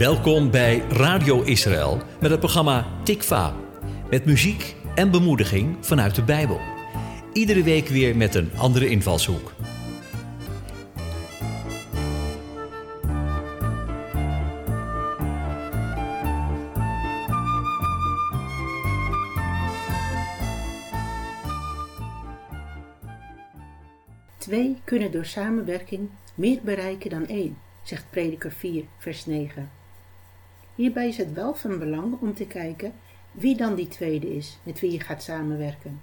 Welkom 0.00 0.50
bij 0.50 0.78
Radio 0.78 1.42
Israël 1.42 2.02
met 2.20 2.30
het 2.30 2.40
programma 2.40 2.86
Tikva. 3.04 3.54
Met 4.10 4.24
muziek 4.24 4.76
en 4.94 5.10
bemoediging 5.10 5.76
vanuit 5.80 6.14
de 6.14 6.22
Bijbel. 6.22 6.60
Iedere 7.32 7.62
week 7.62 7.88
weer 7.88 8.16
met 8.16 8.34
een 8.34 8.50
andere 8.56 8.88
invalshoek. 8.88 9.52
Twee 24.38 24.76
kunnen 24.84 25.12
door 25.12 25.24
samenwerking 25.24 26.10
meer 26.34 26.60
bereiken 26.64 27.10
dan 27.10 27.26
één, 27.26 27.58
zegt 27.82 28.10
Prediker 28.10 28.52
4, 28.52 28.84
vers 28.98 29.26
9. 29.26 29.79
Hierbij 30.80 31.08
is 31.08 31.16
het 31.16 31.32
wel 31.32 31.54
van 31.54 31.78
belang 31.78 32.20
om 32.20 32.34
te 32.34 32.46
kijken 32.46 32.92
wie 33.32 33.56
dan 33.56 33.74
die 33.74 33.88
tweede 33.88 34.36
is 34.36 34.58
met 34.62 34.80
wie 34.80 34.92
je 34.92 35.00
gaat 35.00 35.22
samenwerken. 35.22 36.00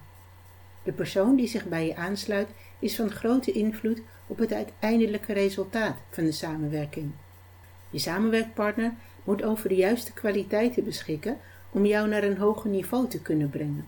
De 0.84 0.92
persoon 0.92 1.36
die 1.36 1.48
zich 1.48 1.66
bij 1.66 1.86
je 1.86 1.96
aansluit 1.96 2.48
is 2.80 2.96
van 2.96 3.12
grote 3.12 3.52
invloed 3.52 4.02
op 4.28 4.38
het 4.38 4.54
uiteindelijke 4.54 5.34
resultaat 5.34 5.98
van 6.10 6.24
de 6.24 6.32
samenwerking. 6.32 7.12
Je 7.90 8.00
samenwerkpartner 8.00 8.94
moet 9.24 9.44
over 9.44 9.70
de 9.70 9.76
juiste 9.76 10.14
kwaliteiten 10.14 10.84
beschikken 10.84 11.38
om 11.72 11.86
jou 11.86 12.08
naar 12.08 12.24
een 12.24 12.38
hoger 12.38 12.70
niveau 12.70 13.08
te 13.08 13.22
kunnen 13.22 13.50
brengen. 13.50 13.88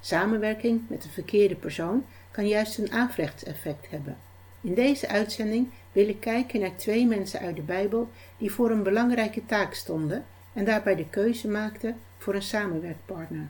Samenwerking 0.00 0.82
met 0.88 1.02
de 1.02 1.08
verkeerde 1.08 1.54
persoon 1.54 2.04
kan 2.30 2.48
juist 2.48 2.78
een 2.78 2.92
aanvrechtseffect 2.92 3.90
hebben. 3.90 4.16
In 4.60 4.74
deze 4.74 5.08
uitzending 5.08 5.70
wil 5.92 6.08
ik 6.08 6.20
kijken 6.20 6.60
naar 6.60 6.76
twee 6.76 7.06
mensen 7.06 7.40
uit 7.40 7.56
de 7.56 7.62
Bijbel 7.62 8.08
die 8.38 8.52
voor 8.52 8.70
een 8.70 8.82
belangrijke 8.82 9.46
taak 9.46 9.74
stonden 9.74 10.24
en 10.52 10.64
daarbij 10.64 10.96
de 10.96 11.08
keuze 11.08 11.48
maakten 11.48 11.96
voor 12.18 12.34
een 12.34 12.42
samenwerkpartner. 12.42 13.48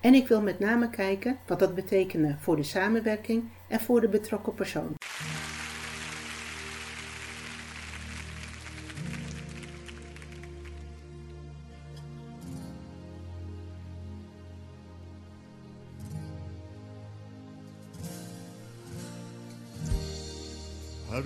En 0.00 0.14
ik 0.14 0.28
wil 0.28 0.42
met 0.42 0.58
name 0.58 0.90
kijken 0.90 1.38
wat 1.46 1.58
dat 1.58 1.74
betekende 1.74 2.36
voor 2.38 2.56
de 2.56 2.62
samenwerking 2.62 3.44
en 3.68 3.80
voor 3.80 4.00
de 4.00 4.08
betrokken 4.08 4.54
persoon. 4.54 4.99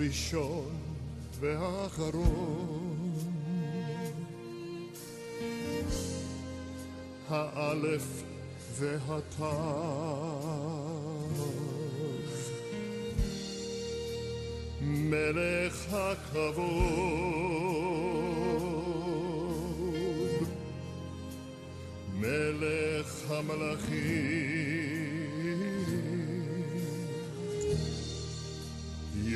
הראשון 0.05 0.77
והאחרון, 1.41 3.13
האלף 7.29 8.23
והתו, 8.79 9.61
מלך 14.81 15.95
הכבוד, 15.95 17.25
מלך 22.15 23.31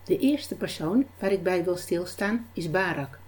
De 0.06 0.20
eerste 0.20 0.56
persoon 0.56 1.06
waar 1.20 1.32
ik 1.32 1.44
bij 1.44 1.64
wil 1.64 1.78
stilstaan 1.78 2.48
is 2.54 2.72
Barak. 2.72 3.20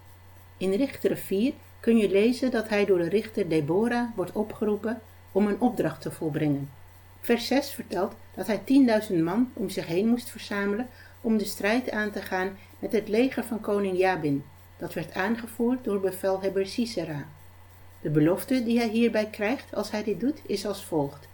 In 0.57 0.74
Richteren 0.74 1.18
4 1.18 1.53
kun 1.79 1.97
je 1.97 2.09
lezen 2.09 2.51
dat 2.51 2.69
hij 2.69 2.85
door 2.85 2.97
de 2.97 3.09
richter 3.09 3.50
Deborah 3.50 4.09
wordt 4.15 4.31
opgeroepen 4.31 5.01
om 5.31 5.47
een 5.47 5.62
opdracht 5.62 6.01
te 6.01 6.12
volbrengen. 6.12 6.69
Vers 7.21 7.47
6 7.47 7.71
vertelt 7.71 8.13
dat 8.35 8.47
hij 8.47 8.62
10.000 9.09 9.15
man 9.24 9.51
om 9.53 9.69
zich 9.69 9.85
heen 9.85 10.07
moest 10.07 10.29
verzamelen 10.29 10.88
om 11.21 11.38
de 11.38 11.45
strijd 11.45 11.91
aan 11.91 12.12
te 12.12 12.21
gaan 12.21 12.57
met 12.80 12.91
het 12.91 13.07
leger 13.07 13.44
van 13.44 13.59
koning 13.59 13.97
Jabin, 13.97 14.44
dat 14.77 14.94
werd 14.94 15.13
aangevoerd 15.13 15.83
door 15.83 16.00
bevelhebber 16.00 16.65
Sisera. 16.65 17.25
De 18.01 18.09
belofte 18.09 18.63
die 18.63 18.77
hij 18.77 18.89
hierbij 18.89 19.30
krijgt 19.30 19.75
als 19.75 19.91
hij 19.91 20.03
dit 20.03 20.19
doet 20.19 20.41
is 20.45 20.65
als 20.65 20.85
volgt. 20.85 21.27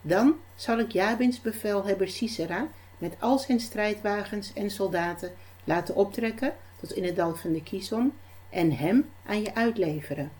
Dan 0.00 0.34
zal 0.54 0.78
ik 0.78 0.92
Jabins 0.92 1.40
bevelhebber 1.40 2.08
Sisera 2.08 2.68
met 2.98 3.16
al 3.18 3.38
zijn 3.38 3.60
strijdwagens 3.60 4.52
en 4.52 4.70
soldaten 4.70 5.32
laten 5.64 5.94
optrekken 5.94 6.54
tot 6.80 6.92
in 6.92 7.04
het 7.04 7.16
dal 7.16 7.34
van 7.34 7.52
de 7.52 7.62
Kison 7.62 8.12
en 8.50 8.72
hem 8.72 9.10
aan 9.26 9.42
je 9.42 9.54
uitleveren. 9.54 10.32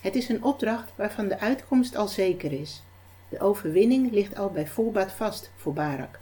Het 0.00 0.14
is 0.14 0.28
een 0.28 0.44
opdracht 0.44 0.92
waarvan 0.94 1.28
de 1.28 1.38
uitkomst 1.38 1.96
al 1.96 2.08
zeker 2.08 2.52
is. 2.52 2.82
De 3.28 3.40
overwinning 3.40 4.12
ligt 4.12 4.36
al 4.36 4.50
bij 4.50 4.66
voorbaat 4.66 5.12
vast 5.12 5.50
voor 5.56 5.72
Barak. 5.72 6.18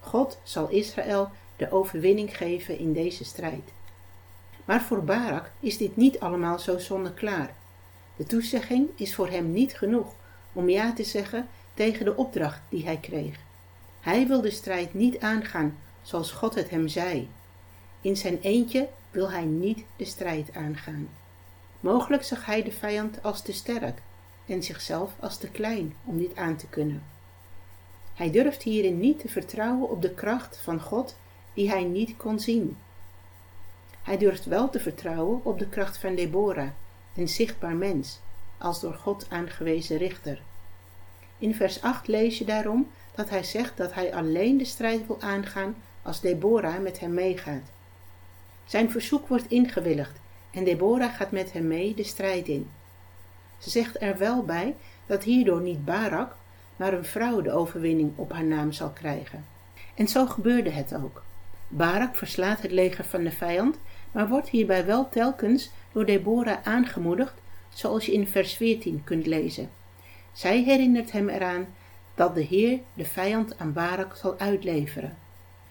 God 0.00 0.38
zal 0.42 0.68
Israël 0.68 1.30
de 1.56 1.70
overwinning 1.70 2.36
geven 2.36 2.78
in 2.78 2.92
deze 2.92 3.24
strijd. 3.24 3.72
Maar 4.64 4.82
voor 4.82 5.04
Barak 5.04 5.50
is 5.60 5.76
dit 5.76 5.96
niet 5.96 6.20
allemaal 6.20 6.58
zo 6.58 6.78
zonneklaar. 6.78 7.54
De 8.16 8.24
toezegging 8.24 8.88
is 8.96 9.14
voor 9.14 9.28
hem 9.28 9.52
niet 9.52 9.74
genoeg 9.74 10.14
om 10.52 10.68
ja 10.68 10.92
te 10.92 11.04
zeggen 11.04 11.48
tegen 11.74 12.04
de 12.04 12.16
opdracht 12.16 12.60
die 12.68 12.84
hij 12.84 12.96
kreeg. 12.96 13.45
Hij 14.06 14.26
wil 14.26 14.40
de 14.40 14.50
strijd 14.50 14.94
niet 14.94 15.20
aangaan 15.20 15.78
zoals 16.02 16.30
God 16.30 16.54
het 16.54 16.70
hem 16.70 16.88
zei. 16.88 17.28
In 18.00 18.16
zijn 18.16 18.40
eentje 18.40 18.88
wil 19.10 19.30
hij 19.30 19.44
niet 19.44 19.84
de 19.96 20.04
strijd 20.04 20.54
aangaan. 20.54 21.08
Mogelijk 21.80 22.22
zag 22.22 22.44
hij 22.44 22.62
de 22.62 22.72
vijand 22.72 23.22
als 23.22 23.42
te 23.42 23.52
sterk 23.52 24.02
en 24.46 24.62
zichzelf 24.62 25.12
als 25.20 25.38
te 25.38 25.48
klein 25.48 25.94
om 26.04 26.18
dit 26.18 26.36
aan 26.36 26.56
te 26.56 26.66
kunnen. 26.66 27.02
Hij 28.14 28.30
durft 28.30 28.62
hierin 28.62 29.00
niet 29.00 29.20
te 29.20 29.28
vertrouwen 29.28 29.88
op 29.88 30.02
de 30.02 30.14
kracht 30.14 30.58
van 30.58 30.80
God 30.80 31.16
die 31.54 31.70
hij 31.70 31.84
niet 31.84 32.16
kon 32.16 32.40
zien. 32.40 32.76
Hij 34.02 34.18
durft 34.18 34.44
wel 34.44 34.70
te 34.70 34.80
vertrouwen 34.80 35.40
op 35.44 35.58
de 35.58 35.68
kracht 35.68 35.98
van 35.98 36.14
Deborah, 36.14 36.70
een 37.14 37.28
zichtbaar 37.28 37.76
mens, 37.76 38.20
als 38.58 38.80
door 38.80 38.94
God 38.94 39.26
aangewezen 39.30 39.96
richter. 39.96 40.42
In 41.38 41.54
vers 41.54 41.82
8 41.82 42.06
lees 42.06 42.38
je 42.38 42.44
daarom 42.44 42.88
dat 43.16 43.30
hij 43.30 43.42
zegt 43.42 43.76
dat 43.76 43.94
hij 43.94 44.14
alleen 44.14 44.58
de 44.58 44.64
strijd 44.64 45.06
wil 45.06 45.20
aangaan 45.20 45.76
als 46.02 46.20
Deborah 46.20 46.82
met 46.82 47.00
hem 47.00 47.14
meegaat. 47.14 47.70
Zijn 48.64 48.90
verzoek 48.90 49.28
wordt 49.28 49.48
ingewilligd 49.48 50.20
en 50.50 50.64
Deborah 50.64 51.14
gaat 51.14 51.30
met 51.30 51.52
hem 51.52 51.66
mee 51.66 51.94
de 51.94 52.04
strijd 52.04 52.48
in. 52.48 52.70
Ze 53.58 53.70
zegt 53.70 54.02
er 54.02 54.18
wel 54.18 54.42
bij 54.44 54.74
dat 55.06 55.22
hierdoor 55.22 55.60
niet 55.60 55.84
Barak, 55.84 56.36
maar 56.76 56.92
een 56.92 57.04
vrouw 57.04 57.40
de 57.40 57.52
overwinning 57.52 58.12
op 58.16 58.32
haar 58.32 58.44
naam 58.44 58.72
zal 58.72 58.90
krijgen. 58.90 59.44
En 59.94 60.08
zo 60.08 60.26
gebeurde 60.26 60.70
het 60.70 60.94
ook. 60.94 61.22
Barak 61.68 62.16
verslaat 62.16 62.62
het 62.62 62.70
leger 62.70 63.04
van 63.04 63.24
de 63.24 63.30
vijand, 63.30 63.76
maar 64.12 64.28
wordt 64.28 64.48
hierbij 64.48 64.86
wel 64.86 65.08
telkens 65.08 65.70
door 65.92 66.06
Deborah 66.06 66.58
aangemoedigd, 66.62 67.34
zoals 67.68 68.06
je 68.06 68.12
in 68.12 68.26
vers 68.26 68.54
14 68.54 69.04
kunt 69.04 69.26
lezen. 69.26 69.70
Zij 70.32 70.62
herinnert 70.62 71.12
hem 71.12 71.28
eraan 71.28 71.66
dat 72.16 72.34
de 72.34 72.42
Heer 72.42 72.80
de 72.94 73.04
vijand 73.04 73.58
aan 73.58 73.72
Barak 73.72 74.16
zal 74.16 74.38
uitleveren. 74.38 75.16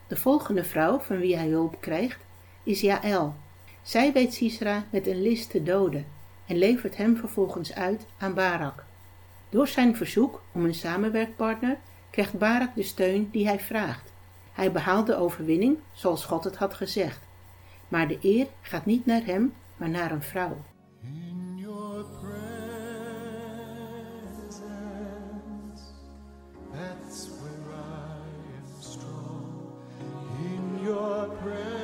De 0.08 0.16
volgende 0.16 0.64
vrouw 0.64 1.00
van 1.00 1.18
wie 1.18 1.36
hij 1.36 1.48
hulp 1.48 1.82
krijgt 1.82 2.26
is 2.64 2.82
Jaël. 2.82 3.36
Zij 3.82 4.14
weet 4.14 4.34
Sisera 4.34 4.84
met 4.90 5.08
een 5.08 5.22
list 5.22 5.50
te 5.50 5.64
doden 5.64 6.06
en 6.46 6.58
levert 6.58 6.98
hem 6.98 7.18
vervolgens 7.18 7.74
uit 7.74 8.06
aan 8.18 8.34
Barak. 8.34 8.86
Door 9.50 9.68
zijn 9.68 9.96
verzoek 9.96 10.42
om 10.52 10.66
een 10.66 10.74
samenwerkpartner 10.74 11.78
krijgt 12.10 12.38
Barak 12.38 12.76
de 12.76 12.84
steun 12.84 13.30
die 13.32 13.48
hij 13.48 13.60
vraagt. 13.60 14.14
Hij 14.54 14.72
behaalt 14.72 15.08
de 15.08 15.16
overwinning 15.16 15.78
zoals 15.94 16.26
God 16.26 16.44
het 16.44 16.56
had 16.56 16.74
gezegd. 16.74 17.20
Maar 17.88 18.08
de 18.08 18.18
eer 18.22 18.48
gaat 18.62 18.86
niet 18.86 19.06
naar 19.06 19.26
hem, 19.26 19.54
maar 19.78 19.90
naar 19.90 20.12
een 20.12 20.24
vrouw. 20.24 20.58
Your 30.96 31.28
presence, 31.44 31.75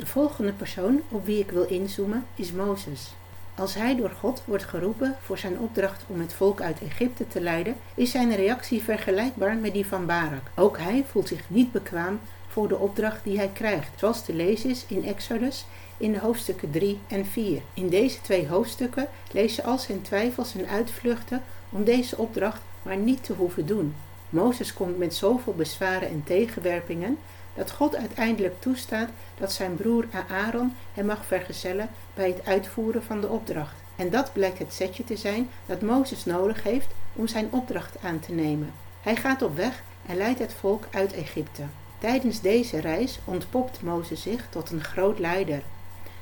De 0.00 0.06
volgende 0.06 0.52
persoon 0.52 1.00
op 1.08 1.26
wie 1.26 1.38
ik 1.38 1.50
wil 1.50 1.64
inzoomen 1.64 2.26
is 2.34 2.52
Mozes. 2.52 3.12
Als 3.54 3.74
hij 3.74 3.96
door 3.96 4.10
God 4.10 4.42
wordt 4.44 4.64
geroepen 4.64 5.16
voor 5.22 5.38
zijn 5.38 5.58
opdracht 5.58 6.04
om 6.06 6.20
het 6.20 6.32
volk 6.32 6.60
uit 6.60 6.80
Egypte 6.82 7.28
te 7.28 7.40
leiden, 7.40 7.76
is 7.94 8.10
zijn 8.10 8.36
reactie 8.36 8.82
vergelijkbaar 8.82 9.56
met 9.56 9.72
die 9.72 9.86
van 9.86 10.06
Barak. 10.06 10.42
Ook 10.54 10.78
hij 10.78 11.04
voelt 11.10 11.28
zich 11.28 11.42
niet 11.46 11.72
bekwaam 11.72 12.20
voor 12.48 12.68
de 12.68 12.76
opdracht 12.76 13.24
die 13.24 13.36
hij 13.36 13.50
krijgt, 13.52 13.98
zoals 13.98 14.24
te 14.24 14.34
lezen 14.34 14.70
is 14.70 14.84
in 14.88 15.04
Exodus 15.04 15.66
in 15.96 16.12
de 16.12 16.18
hoofdstukken 16.18 16.70
3 16.70 16.98
en 17.08 17.26
4. 17.26 17.62
In 17.74 17.88
deze 17.88 18.20
twee 18.20 18.48
hoofdstukken 18.48 19.08
je 19.32 19.62
al 19.62 19.78
zijn 19.78 20.02
twijfels 20.02 20.54
en 20.54 20.68
uitvluchten 20.68 21.42
om 21.70 21.84
deze 21.84 22.16
opdracht 22.16 22.62
maar 22.82 22.96
niet 22.96 23.24
te 23.24 23.32
hoeven 23.32 23.66
doen. 23.66 23.94
Mozes 24.30 24.72
komt 24.72 24.98
met 24.98 25.14
zoveel 25.14 25.54
bezwaren 25.54 26.08
en 26.08 26.22
tegenwerpingen 26.24 27.18
dat 27.54 27.70
God 27.70 27.96
uiteindelijk 27.96 28.60
toestaat 28.60 29.08
dat 29.38 29.52
zijn 29.52 29.76
broer 29.76 30.06
Aaron 30.28 30.74
hem 30.94 31.06
mag 31.06 31.24
vergezellen 31.24 31.90
bij 32.14 32.26
het 32.26 32.46
uitvoeren 32.46 33.02
van 33.02 33.20
de 33.20 33.28
opdracht. 33.28 33.74
En 33.96 34.10
dat 34.10 34.32
blijkt 34.32 34.58
het 34.58 34.72
setje 34.72 35.04
te 35.04 35.16
zijn 35.16 35.48
dat 35.66 35.80
Mozes 35.82 36.24
nodig 36.24 36.62
heeft 36.62 36.88
om 37.12 37.26
zijn 37.26 37.48
opdracht 37.50 37.96
aan 38.02 38.20
te 38.20 38.32
nemen. 38.32 38.72
Hij 39.00 39.16
gaat 39.16 39.42
op 39.42 39.56
weg 39.56 39.82
en 40.06 40.16
leidt 40.16 40.38
het 40.38 40.52
volk 40.52 40.84
uit 40.90 41.12
Egypte. 41.12 41.62
Tijdens 41.98 42.40
deze 42.40 42.80
reis 42.80 43.18
ontpopt 43.24 43.82
Mozes 43.82 44.22
zich 44.22 44.46
tot 44.50 44.70
een 44.70 44.84
groot 44.84 45.18
leider. 45.18 45.62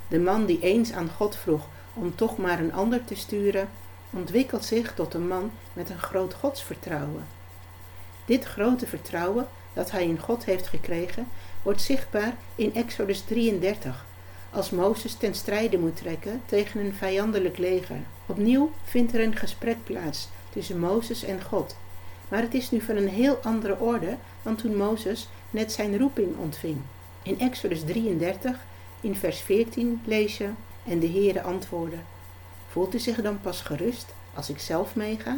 De 0.09 0.19
man 0.19 0.47
die 0.47 0.61
eens 0.61 0.93
aan 0.93 1.11
God 1.17 1.37
vroeg 1.37 1.67
om 1.95 2.15
toch 2.15 2.37
maar 2.37 2.61
een 2.61 2.73
ander 2.73 3.05
te 3.05 3.15
sturen, 3.15 3.69
ontwikkelt 4.11 4.65
zich 4.65 4.95
tot 4.95 5.15
een 5.15 5.29
man 5.29 5.51
met 5.73 5.91
een 5.91 5.99
groot 5.99 6.35
godsvertrouwen. 6.35 7.27
Dit 8.25 8.45
grote 8.45 8.87
vertrouwen 8.87 9.49
dat 9.79 9.91
hij 9.91 10.05
in 10.05 10.19
God 10.19 10.45
heeft 10.45 10.67
gekregen, 10.67 11.27
wordt 11.63 11.83
zichtbaar 11.83 12.37
in 12.55 12.75
Exodus 12.75 13.21
33, 13.21 14.05
als 14.51 14.71
Mozes 14.71 15.15
ten 15.15 15.35
strijde 15.35 15.79
moet 15.79 15.97
trekken 15.97 16.43
tegen 16.47 16.81
een 16.81 16.95
vijandelijk 16.95 17.59
leger. 17.59 17.97
Opnieuw 18.27 18.71
vindt 18.85 19.15
er 19.15 19.21
een 19.21 19.37
gesprek 19.37 19.77
plaats 19.85 20.29
tussen 20.51 20.79
Mozes 20.79 21.23
en 21.23 21.43
God. 21.43 21.77
Maar 22.29 22.41
het 22.41 22.55
is 22.55 22.71
nu 22.71 22.81
van 22.81 22.97
een 22.97 23.09
heel 23.09 23.39
andere 23.43 23.79
orde 23.79 24.17
dan 24.43 24.57
toen 24.57 24.77
Mozes 24.77 25.29
net 25.51 25.73
zijn 25.73 25.99
roeping 25.99 26.37
ontving. 26.37 26.81
In 27.23 27.41
Exodus 27.41 27.85
33, 27.85 28.57
in 29.01 29.17
vers 29.17 29.41
14 29.41 30.01
lees 30.05 30.39
je: 30.39 30.49
En 30.89 30.99
de 30.99 31.09
Heere 31.09 31.43
antwoordde: 31.43 31.99
Voelt 32.69 32.95
u 32.95 32.99
zich 32.99 33.23
dan 33.23 33.41
pas 33.41 33.61
gerust 33.61 34.07
als 34.35 34.49
ik 34.49 34.59
zelf 34.59 34.95
meega? 34.95 35.37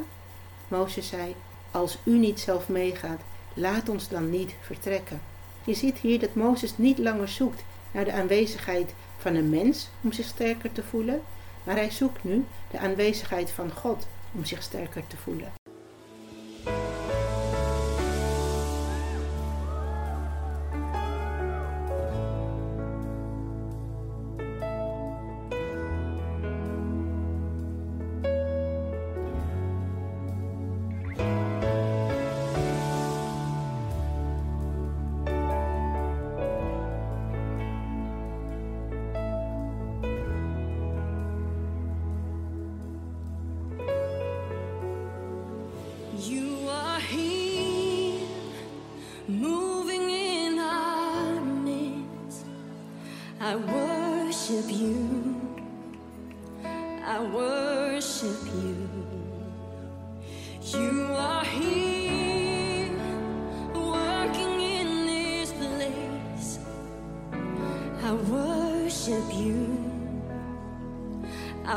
Mozes 0.69 1.09
zei: 1.09 1.35
Als 1.71 1.99
u 2.05 2.19
niet 2.19 2.41
zelf 2.41 2.69
meegaat, 2.69 3.21
laat 3.55 3.89
ons 3.89 4.09
dan 4.09 4.31
niet 4.31 4.55
vertrekken. 4.61 5.21
Je 5.65 5.75
ziet 5.75 5.99
hier 5.99 6.21
dat 6.21 6.35
Mozes 6.35 6.79
niet 6.79 6.99
langer 6.99 7.29
zoekt 7.29 7.65
naar 7.91 8.05
de 8.05 8.13
aanwezigheid 8.13 8.95
van 9.19 9.35
een 9.35 9.51
mens 9.51 9.89
om 10.01 10.13
zich 10.13 10.27
sterker 10.27 10.73
te 10.73 10.83
voelen, 10.83 11.23
maar 11.65 11.77
hij 11.77 11.91
zoekt 11.91 12.25
nu 12.25 12.45
de 12.71 12.79
aanwezigheid 12.79 13.51
van 13.51 13.73
God 13.73 14.07
om 14.33 14.45
zich 14.45 14.63
sterker 14.63 15.07
te 15.07 15.17
voelen. 15.17 15.60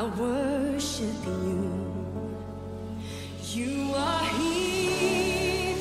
I 0.04 0.06
worship 0.20 1.26
you. 1.26 1.72
You 3.54 3.94
are 3.96 4.26
here, 4.38 5.78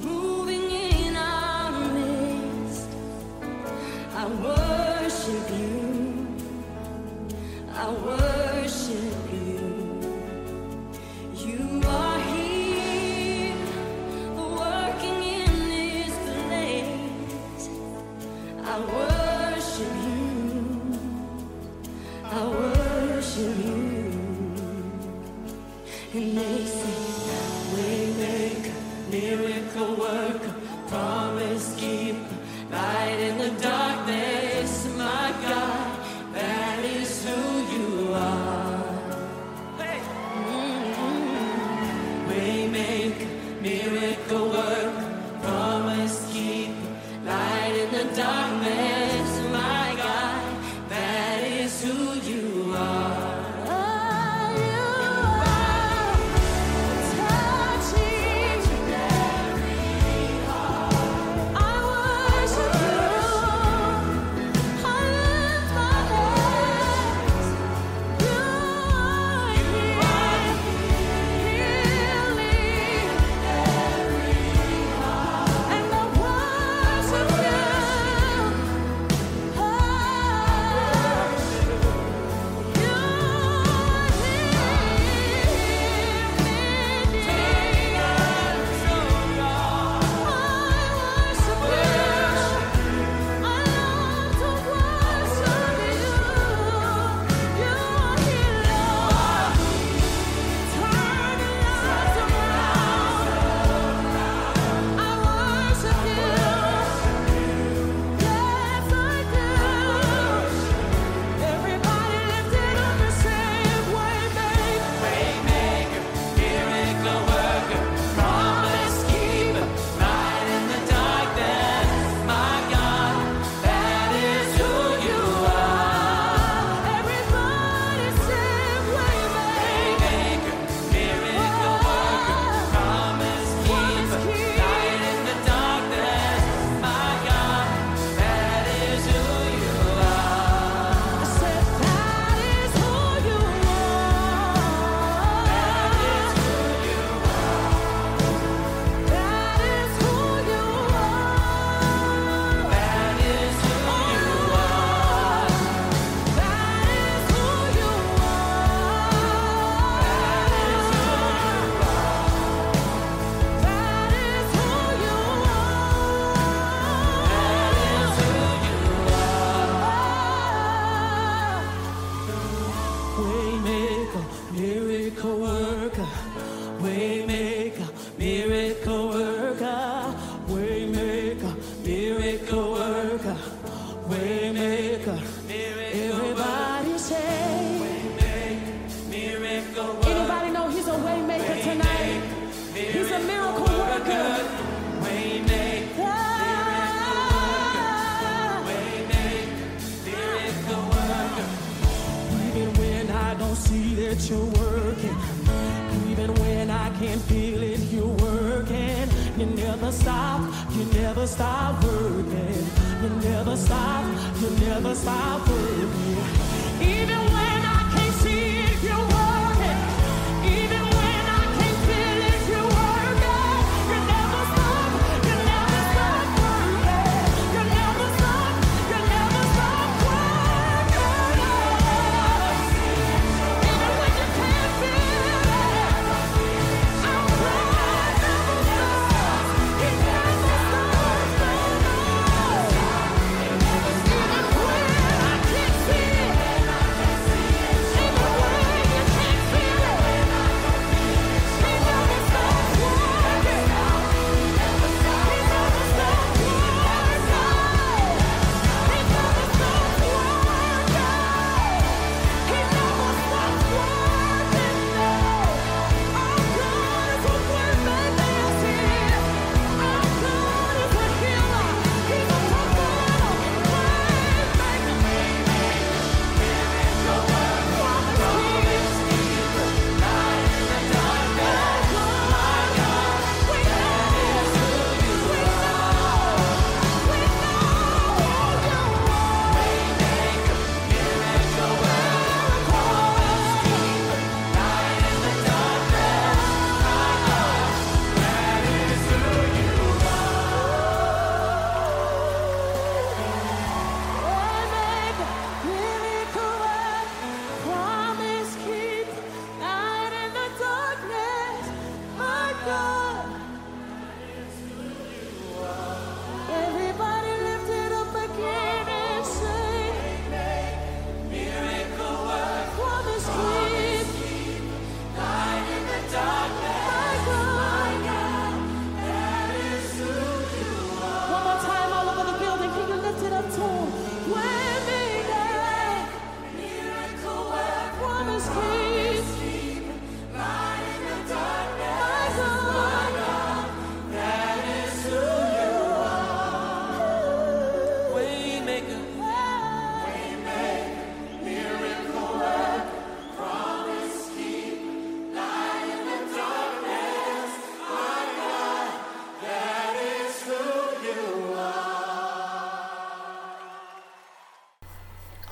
moving 0.00 0.70
in 0.70 1.16
our 1.16 1.72
midst. 1.94 2.88
I 4.14 4.26
worship 4.46 5.50
you. 5.50 6.28
I 7.74 7.90
worship 8.08 9.32
you. 9.32 9.64
You 11.44 11.82
are 11.88 12.20
here, 12.34 13.56
working 14.62 15.20
in 15.40 15.52
this 15.74 16.14
place. 16.36 17.68
I 18.62 18.78
worship 18.94 19.92
you. 20.06 20.22
I 22.22 22.46
worship 22.46 22.73
you. 23.36 23.74
and 26.14 26.53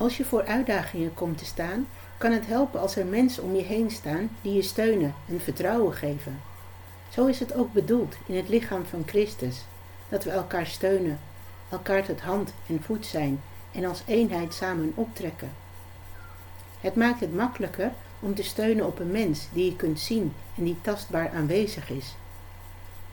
Als 0.03 0.17
je 0.17 0.25
voor 0.25 0.45
uitdagingen 0.45 1.13
komt 1.13 1.37
te 1.37 1.45
staan, 1.45 1.87
kan 2.17 2.31
het 2.31 2.47
helpen 2.47 2.79
als 2.79 2.95
er 2.95 3.05
mensen 3.05 3.43
om 3.43 3.55
je 3.55 3.61
heen 3.61 3.91
staan 3.91 4.29
die 4.41 4.53
je 4.53 4.61
steunen 4.61 5.13
en 5.29 5.41
vertrouwen 5.41 5.93
geven. 5.93 6.39
Zo 7.09 7.25
is 7.25 7.39
het 7.39 7.53
ook 7.53 7.73
bedoeld 7.73 8.15
in 8.25 8.35
het 8.35 8.49
lichaam 8.49 8.85
van 8.85 9.03
Christus, 9.05 9.65
dat 10.09 10.23
we 10.23 10.29
elkaar 10.29 10.65
steunen, 10.65 11.19
elkaar 11.69 12.03
tot 12.03 12.21
hand 12.21 12.53
en 12.67 12.81
voet 12.81 13.05
zijn 13.05 13.41
en 13.71 13.85
als 13.85 14.03
eenheid 14.05 14.53
samen 14.53 14.91
optrekken. 14.95 15.51
Het 16.79 16.95
maakt 16.95 17.19
het 17.19 17.35
makkelijker 17.35 17.91
om 18.19 18.35
te 18.35 18.43
steunen 18.43 18.85
op 18.85 18.99
een 18.99 19.11
mens 19.11 19.47
die 19.53 19.65
je 19.65 19.75
kunt 19.75 19.99
zien 19.99 20.33
en 20.57 20.63
die 20.63 20.77
tastbaar 20.81 21.29
aanwezig 21.29 21.89
is. 21.89 22.15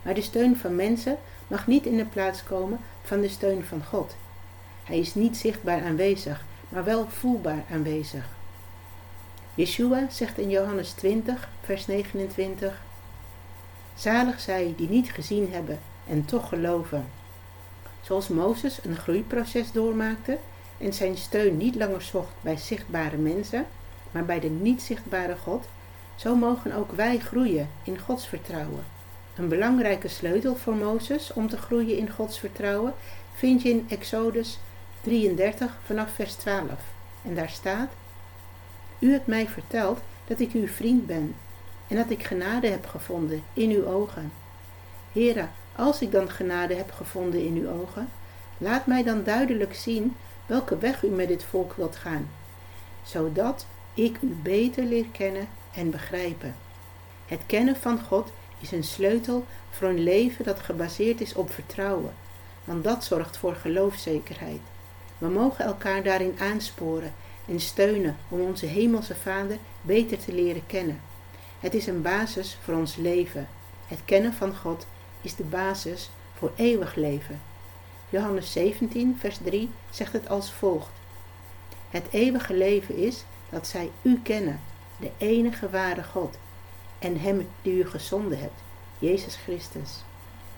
Maar 0.02 0.14
de 0.14 0.22
steun 0.22 0.56
van 0.56 0.76
mensen 0.76 1.18
mag 1.48 1.66
niet 1.66 1.86
in 1.86 1.96
de 1.96 2.06
plaats 2.06 2.42
komen 2.42 2.80
van 3.02 3.20
de 3.20 3.28
steun 3.28 3.64
van 3.64 3.84
God. 3.84 4.16
Hij 4.84 4.98
is 4.98 5.14
niet 5.14 5.36
zichtbaar 5.36 5.84
aanwezig, 5.84 6.48
maar 6.70 6.84
wel 6.84 7.06
voelbaar 7.08 7.64
aanwezig. 7.70 8.24
Yeshua 9.54 10.06
zegt 10.10 10.38
in 10.38 10.50
Johannes 10.50 10.92
20, 10.92 11.48
vers 11.64 11.86
29: 11.86 12.82
Zalig 13.94 14.40
zij 14.40 14.74
die 14.76 14.88
niet 14.88 15.12
gezien 15.12 15.52
hebben 15.52 15.78
en 16.06 16.24
toch 16.24 16.48
geloven. 16.48 17.04
Zoals 18.00 18.28
Mozes 18.28 18.78
een 18.84 18.96
groeiproces 18.96 19.72
doormaakte 19.72 20.38
en 20.78 20.92
zijn 20.92 21.16
steun 21.16 21.56
niet 21.56 21.74
langer 21.74 22.02
zocht 22.02 22.32
bij 22.40 22.56
zichtbare 22.56 23.16
mensen, 23.16 23.66
maar 24.10 24.24
bij 24.24 24.40
de 24.40 24.48
niet 24.48 24.82
zichtbare 24.82 25.36
God, 25.36 25.66
zo 26.14 26.36
mogen 26.36 26.72
ook 26.72 26.92
wij 26.92 27.18
groeien 27.18 27.68
in 27.82 27.98
Gods 27.98 28.26
vertrouwen. 28.26 28.84
Een 29.36 29.48
belangrijke 29.48 30.08
sleutel 30.08 30.56
voor 30.56 30.74
Mozes 30.74 31.32
om 31.32 31.48
te 31.48 31.56
groeien 31.56 31.96
in 31.96 32.10
Gods 32.10 32.38
vertrouwen 32.38 32.94
vind 33.34 33.62
je 33.62 33.68
in 33.68 33.86
Exodus 33.88 34.58
33 35.00 35.78
vanaf 35.84 36.10
vers 36.14 36.34
12. 36.34 36.70
En 37.22 37.34
daar 37.34 37.48
staat: 37.48 37.90
U 38.98 39.12
hebt 39.12 39.26
mij 39.26 39.48
verteld 39.48 40.00
dat 40.26 40.40
ik 40.40 40.52
uw 40.52 40.68
vriend 40.68 41.06
ben 41.06 41.34
en 41.88 41.96
dat 41.96 42.10
ik 42.10 42.24
genade 42.24 42.66
heb 42.66 42.86
gevonden 42.86 43.42
in 43.52 43.70
uw 43.70 43.86
ogen. 43.86 44.32
Here, 45.12 45.46
als 45.76 46.00
ik 46.00 46.12
dan 46.12 46.30
genade 46.30 46.74
heb 46.74 46.92
gevonden 46.92 47.44
in 47.44 47.54
uw 47.54 47.68
ogen, 47.68 48.08
laat 48.58 48.86
mij 48.86 49.02
dan 49.02 49.24
duidelijk 49.24 49.74
zien 49.74 50.16
welke 50.46 50.78
weg 50.78 51.02
u 51.02 51.08
met 51.08 51.28
dit 51.28 51.44
volk 51.44 51.72
wilt 51.72 51.96
gaan, 51.96 52.28
zodat 53.02 53.66
ik 53.94 54.18
u 54.22 54.36
beter 54.42 54.84
leer 54.84 55.06
kennen 55.12 55.48
en 55.74 55.90
begrijpen. 55.90 56.54
Het 57.26 57.40
kennen 57.46 57.76
van 57.76 58.00
God 58.00 58.32
is 58.60 58.72
een 58.72 58.84
sleutel 58.84 59.46
voor 59.70 59.88
een 59.88 60.02
leven 60.02 60.44
dat 60.44 60.60
gebaseerd 60.60 61.20
is 61.20 61.34
op 61.34 61.52
vertrouwen, 61.52 62.14
want 62.64 62.84
dat 62.84 63.04
zorgt 63.04 63.36
voor 63.36 63.54
geloofzekerheid. 63.54 64.60
We 65.20 65.28
mogen 65.28 65.64
elkaar 65.64 66.02
daarin 66.02 66.34
aansporen 66.38 67.14
en 67.46 67.60
steunen 67.60 68.16
om 68.28 68.40
onze 68.40 68.66
Hemelse 68.66 69.14
Vader 69.14 69.58
beter 69.82 70.18
te 70.18 70.32
leren 70.32 70.66
kennen. 70.66 71.00
Het 71.60 71.74
is 71.74 71.86
een 71.86 72.02
basis 72.02 72.58
voor 72.62 72.74
ons 72.74 72.96
leven. 72.96 73.48
Het 73.86 73.98
kennen 74.04 74.32
van 74.32 74.56
God 74.56 74.86
is 75.20 75.34
de 75.34 75.44
basis 75.44 76.10
voor 76.34 76.52
eeuwig 76.56 76.94
leven. 76.94 77.40
Johannes 78.08 78.52
17, 78.52 79.16
vers 79.18 79.38
3 79.44 79.70
zegt 79.90 80.12
het 80.12 80.28
als 80.28 80.52
volgt: 80.52 80.92
Het 81.90 82.06
eeuwige 82.10 82.54
leven 82.54 82.96
is 82.96 83.24
dat 83.48 83.66
zij 83.66 83.90
u 84.02 84.20
kennen, 84.22 84.60
de 84.96 85.10
enige 85.18 85.70
ware 85.70 86.02
God, 86.02 86.38
en 86.98 87.20
Hem 87.20 87.48
die 87.62 87.74
u 87.74 87.86
gezonden 87.86 88.38
hebt, 88.38 88.60
Jezus 88.98 89.36
Christus. 89.36 90.02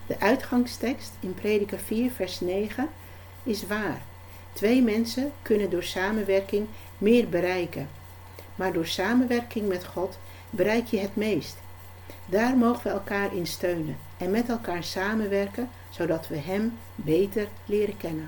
De 0.07 0.19
uitgangstekst 0.19 1.11
in 1.19 1.33
Prediker 1.33 1.79
4, 1.79 2.11
vers 2.11 2.39
9 2.39 2.89
is 3.43 3.67
waar. 3.67 4.01
Twee 4.53 4.81
mensen 4.81 5.31
kunnen 5.41 5.69
door 5.69 5.83
samenwerking 5.83 6.67
meer 6.97 7.29
bereiken, 7.29 7.89
maar 8.55 8.73
door 8.73 8.87
samenwerking 8.87 9.67
met 9.67 9.85
God 9.85 10.17
bereik 10.49 10.85
je 10.85 10.99
het 10.99 11.15
meest. 11.15 11.57
Daar 12.25 12.57
mogen 12.57 12.83
we 12.83 12.89
elkaar 12.89 13.35
in 13.35 13.47
steunen 13.47 13.97
en 14.17 14.31
met 14.31 14.49
elkaar 14.49 14.83
samenwerken, 14.83 15.69
zodat 15.89 16.27
we 16.27 16.37
Hem 16.37 16.77
beter 16.95 17.47
leren 17.65 17.97
kennen. 17.97 18.27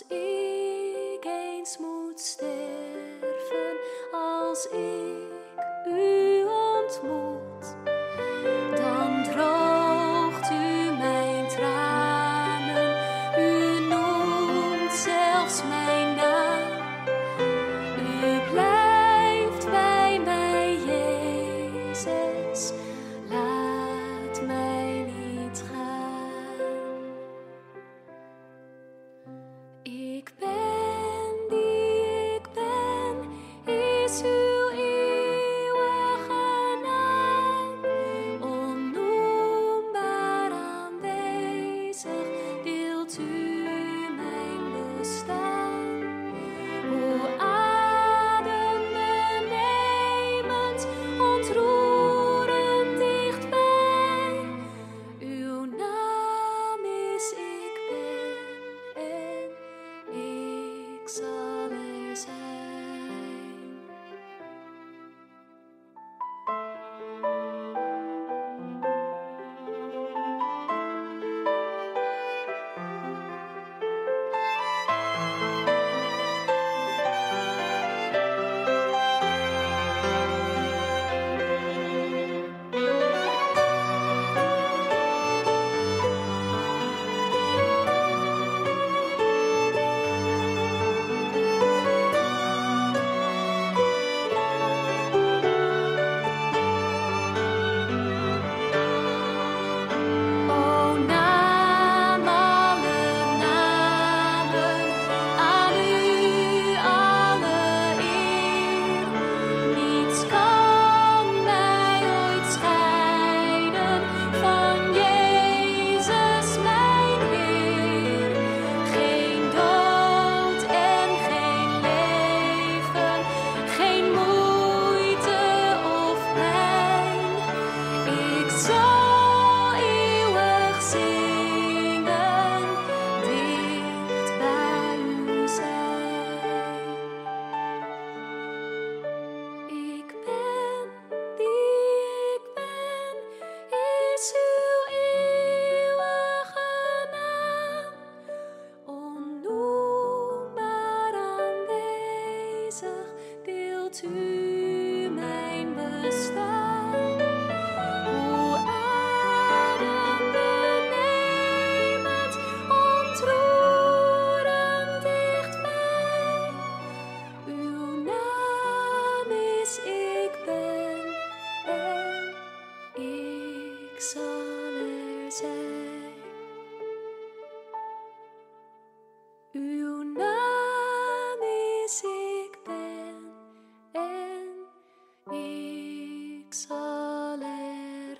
Als 0.00 0.18
ik 0.18 1.24
eens 1.24 1.78
moet 1.78 2.20
sterven, 2.20 3.76
als 4.12 4.66
ik 4.66 5.86
u 5.86 6.19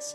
U 0.00 0.06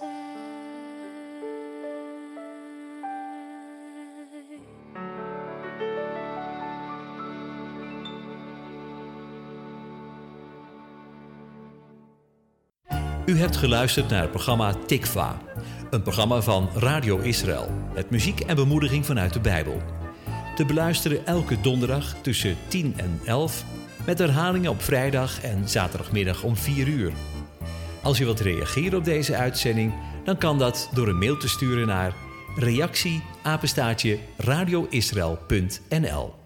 hebt 13.37 13.55
geluisterd 13.55 14.09
naar 14.09 14.21
het 14.21 14.31
programma 14.31 14.73
Tikva, 14.85 15.41
een 15.89 16.01
programma 16.01 16.41
van 16.41 16.69
Radio 16.75 17.19
Israël 17.19 17.69
met 17.93 18.09
muziek 18.09 18.39
en 18.39 18.55
bemoediging 18.55 19.05
vanuit 19.05 19.33
de 19.33 19.39
Bijbel. 19.39 19.81
Te 20.55 20.65
beluisteren 20.65 21.25
elke 21.25 21.61
donderdag 21.61 22.15
tussen 22.21 22.57
10 22.67 22.93
en 22.97 23.19
11, 23.25 23.63
met 24.05 24.19
herhalingen 24.19 24.71
op 24.71 24.81
vrijdag 24.81 25.41
en 25.41 25.69
zaterdagmiddag 25.69 26.43
om 26.43 26.55
4 26.55 26.87
uur. 26.87 27.11
Als 28.05 28.19
u 28.19 28.25
wilt 28.25 28.39
reageren 28.39 28.97
op 28.97 29.03
deze 29.03 29.35
uitzending, 29.35 29.93
dan 30.23 30.37
kan 30.37 30.59
dat 30.59 30.89
door 30.93 31.07
een 31.07 31.17
mail 31.17 31.37
te 31.37 31.47
sturen 31.47 31.87
naar 31.87 32.15
reactie 32.55 33.23
apenstaartje 33.43 34.19
radioisrael.nl. 34.37 36.44